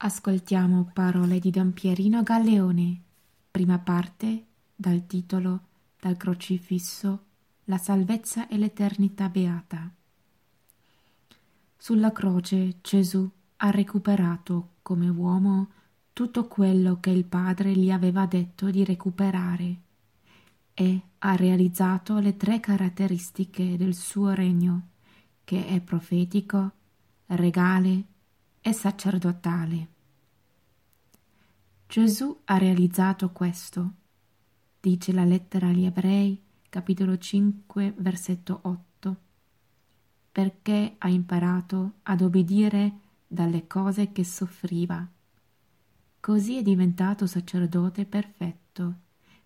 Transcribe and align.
Ascoltiamo 0.00 0.90
parole 0.92 1.40
di 1.40 1.50
Don 1.50 1.72
Pierino 1.72 2.22
Galleone, 2.22 3.00
prima 3.50 3.80
parte 3.80 4.44
dal 4.72 5.04
titolo 5.08 5.62
Dal 5.98 6.16
crocifisso 6.16 7.24
La 7.64 7.78
salvezza 7.78 8.46
e 8.46 8.58
l'eternità 8.58 9.28
beata. 9.28 9.90
Sulla 11.76 12.12
croce 12.12 12.76
Gesù 12.80 13.28
ha 13.56 13.70
recuperato 13.70 14.74
come 14.82 15.08
uomo 15.08 15.70
tutto 16.12 16.46
quello 16.46 17.00
che 17.00 17.10
il 17.10 17.24
Padre 17.24 17.72
gli 17.72 17.90
aveva 17.90 18.24
detto 18.26 18.70
di 18.70 18.84
recuperare 18.84 19.76
e 20.74 21.02
ha 21.18 21.34
realizzato 21.34 22.20
le 22.20 22.36
tre 22.36 22.60
caratteristiche 22.60 23.76
del 23.76 23.96
suo 23.96 24.30
regno, 24.30 24.90
che 25.42 25.66
è 25.66 25.80
profetico, 25.80 26.70
regale 27.26 28.04
e 28.68 28.72
sacerdotale. 28.74 29.88
Gesù 31.86 32.38
ha 32.44 32.58
realizzato 32.58 33.30
questo, 33.30 33.92
dice 34.78 35.10
la 35.12 35.24
lettera 35.24 35.68
agli 35.68 35.86
Ebrei, 35.86 36.38
capitolo 36.68 37.16
5, 37.16 37.94
versetto 37.96 38.58
8, 38.60 39.16
perché 40.30 40.96
ha 40.98 41.08
imparato 41.08 41.94
ad 42.02 42.20
obbedire 42.20 42.92
dalle 43.26 43.66
cose 43.66 44.12
che 44.12 44.22
soffriva. 44.22 45.06
Così 46.20 46.58
è 46.58 46.62
diventato 46.62 47.26
sacerdote 47.26 48.04
perfetto, 48.04 48.94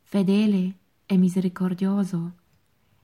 fedele 0.00 0.78
e 1.04 1.18
misericordioso 1.18 2.32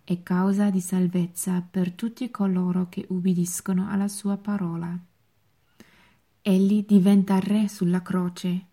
e 0.03 0.23
causa 0.23 0.71
di 0.71 0.81
salvezza 0.81 1.61
per 1.61 1.93
tutti 1.93 2.31
coloro 2.31 2.89
che 2.89 3.05
ubbidiscono 3.11 3.91
alla 3.91 4.09
sua 4.09 4.39
parola. 4.39 4.99
Egli 6.49 6.85
diventa 6.87 7.41
re 7.41 7.67
sulla 7.67 8.03
croce. 8.03 8.67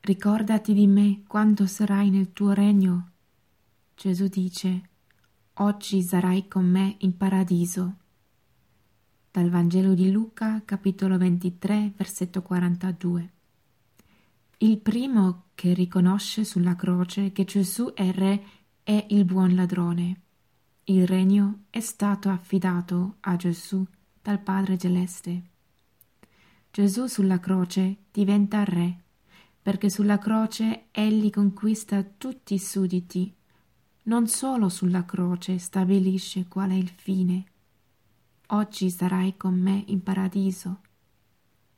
Ricordati 0.00 0.74
di 0.74 0.86
me 0.86 1.22
quando 1.26 1.66
sarai 1.66 2.10
nel 2.10 2.34
tuo 2.34 2.52
regno. 2.52 3.12
Gesù 3.94 4.28
dice, 4.28 4.88
Oggi 5.54 6.02
sarai 6.02 6.46
con 6.46 6.66
me 6.66 6.96
in 6.98 7.16
paradiso. 7.16 7.94
Dal 9.30 9.48
Vangelo 9.48 9.94
di 9.94 10.10
Luca, 10.10 10.60
capitolo 10.66 11.16
23, 11.16 11.94
versetto 11.96 12.42
42. 12.42 13.30
Il 14.58 14.76
primo 14.76 15.44
che 15.54 15.72
riconosce 15.72 16.44
sulla 16.44 16.76
croce 16.76 17.32
che 17.32 17.44
Gesù 17.44 17.94
è 17.94 18.10
re 18.12 18.44
è 18.82 19.06
il 19.08 19.24
buon 19.24 19.54
ladrone. 19.54 20.20
Il 20.84 21.06
regno 21.06 21.60
è 21.70 21.80
stato 21.80 22.28
affidato 22.28 23.16
a 23.20 23.36
Gesù 23.36 23.82
dal 24.20 24.38
Padre 24.38 24.76
Celeste. 24.76 25.54
Gesù 26.76 27.06
sulla 27.06 27.40
croce 27.40 28.00
diventa 28.12 28.62
re, 28.62 29.04
perché 29.62 29.88
sulla 29.88 30.18
croce 30.18 30.88
egli 30.90 31.30
conquista 31.30 32.02
tutti 32.02 32.52
i 32.52 32.58
sudditi. 32.58 33.34
Non 34.02 34.26
solo 34.26 34.68
sulla 34.68 35.06
croce 35.06 35.56
stabilisce 35.56 36.46
qual 36.48 36.72
è 36.72 36.74
il 36.74 36.90
fine. 36.90 37.46
Oggi 38.48 38.90
sarai 38.90 39.38
con 39.38 39.58
me 39.58 39.84
in 39.86 40.02
paradiso. 40.02 40.80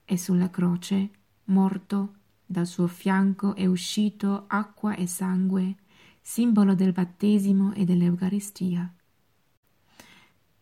E 0.05 0.19
sulla 0.19 0.51
croce, 0.51 1.11
morto, 1.45 2.15
dal 2.45 2.67
suo 2.67 2.89
fianco 2.89 3.55
è 3.55 3.67
uscito 3.67 4.47
acqua 4.49 4.97
e 4.97 5.07
sangue, 5.07 5.77
simbolo 6.21 6.75
del 6.75 6.91
battesimo 6.91 7.73
e 7.73 7.85
dell'Eucaristia. 7.85 8.93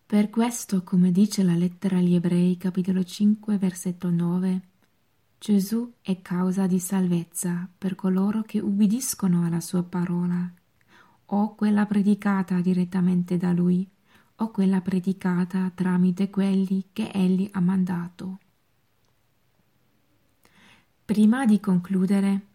Per 0.06 0.30
questo, 0.30 0.84
come 0.84 1.10
dice 1.10 1.42
la 1.42 1.56
lettera 1.56 1.96
agli 1.96 2.14
Ebrei, 2.14 2.56
capitolo 2.56 3.02
5, 3.02 3.58
versetto 3.58 4.08
9, 4.08 4.60
Gesù 5.36 5.94
è 6.00 6.22
causa 6.22 6.68
di 6.68 6.78
salvezza 6.78 7.68
per 7.76 7.96
coloro 7.96 8.42
che 8.42 8.60
ubbidiscono 8.60 9.44
alla 9.44 9.60
sua 9.60 9.82
parola, 9.82 10.48
o 11.24 11.54
quella 11.56 11.86
predicata 11.86 12.61
direttamente 12.61 13.36
da 13.36 13.50
lui, 13.50 13.84
o 14.36 14.50
quella 14.52 14.80
predicata 14.80 15.72
tramite 15.74 16.30
quelli 16.30 16.84
che 16.92 17.11
egli 17.12 17.48
ha 17.50 17.61
mandato. 17.61 18.39
Prima 21.05 21.45
di 21.46 21.58
concludere, 21.58 22.46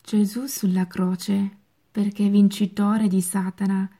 Gesù 0.00 0.46
sulla 0.46 0.86
croce, 0.86 1.54
perché 1.90 2.30
vincitore 2.30 3.08
di 3.08 3.20
Satana, 3.20 3.90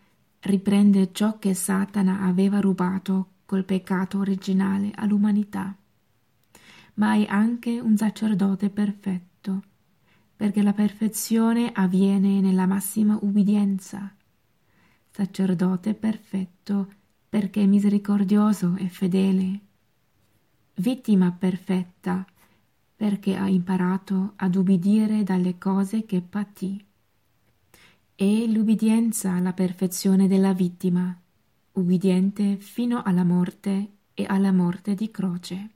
riprende 0.45 1.11
ciò 1.13 1.39
che 1.39 1.55
Satana 1.55 2.21
aveva 2.21 2.61
rubato 2.61 3.29
col 3.47 3.65
peccato 3.65 4.19
originale 4.19 4.91
all'umanità. 4.95 5.75
Ma 6.95 7.15
è 7.15 7.27
anche 7.29 7.81
un 7.81 7.97
sacerdote 7.97 8.71
perfetto, 8.71 9.63
perché 10.37 10.63
la 10.63 10.73
perfezione 10.73 11.71
avviene 11.73 12.41
nella 12.41 12.67
massima 12.67 13.19
ubbidienza. 13.21 14.15
Sacerdote 15.11 15.95
perfetto 15.95 16.93
perché 17.29 17.63
è 17.63 17.67
misericordioso 17.67 18.77
e 18.77 18.89
fedele. 18.89 19.61
Vittima 20.75 21.31
perfetta 21.33 22.25
perché 22.97 23.37
ha 23.37 23.49
imparato 23.49 24.33
ad 24.37 24.55
ubbidire 24.55 25.23
dalle 25.23 25.59
cose 25.59 26.05
che 26.05 26.21
patì 26.21 26.85
e 28.17 28.47
l'ubbidienza 28.47 29.39
la 29.41 29.53
perfezione 29.53 30.29
della 30.29 30.53
vittima, 30.53 31.19
ubbidiente 31.73 32.57
fino 32.57 33.03
alla 33.03 33.25
morte 33.25 33.91
e 34.15 34.25
alla 34.27 34.53
morte 34.53 34.95
di 34.95 35.11
croce. 35.11 35.71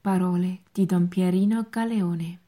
Parole 0.00 0.60
di 0.72 0.86
Don 0.86 1.08
Pierino 1.08 1.66
Galeone 1.70 2.40